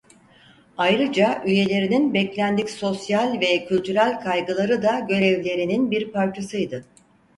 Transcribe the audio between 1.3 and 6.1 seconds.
üyelerinin beklendik sosyal ve kültürel kaygıları da görevlerinin